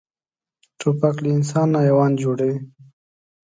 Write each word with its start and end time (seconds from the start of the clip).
توپک 0.79 1.15
له 1.23 1.29
انسان 1.37 1.67
نه 1.73 1.79
حیوان 1.85 2.11
جوړوي. 2.21 2.57